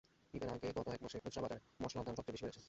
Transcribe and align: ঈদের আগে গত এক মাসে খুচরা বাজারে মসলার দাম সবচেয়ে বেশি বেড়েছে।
ঈদের 0.33 0.49
আগে 0.49 0.67
গত 0.77 0.87
এক 0.87 1.01
মাসে 1.01 1.17
খুচরা 1.19 1.41
বাজারে 1.41 1.61
মসলার 1.81 2.03
দাম 2.05 2.15
সবচেয়ে 2.15 2.35
বেশি 2.35 2.43
বেড়েছে। 2.43 2.59